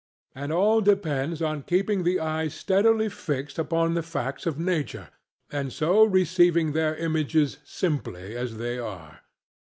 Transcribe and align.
And 0.33 0.51
all 0.51 0.81
depends 0.81 1.43
on 1.43 1.61
keeping 1.61 2.01
the 2.01 2.19
eye 2.19 2.47
steadily 2.47 3.07
fixed 3.07 3.59
upon 3.59 3.93
the 3.93 4.01
facts 4.01 4.47
of 4.47 4.57
nature 4.59 5.09
and 5.51 5.71
so 5.71 6.05
receiving 6.05 6.71
their 6.71 6.95
images 6.95 7.59
simply 7.63 8.35
as 8.35 8.57
they 8.57 8.79
are. 8.79 9.19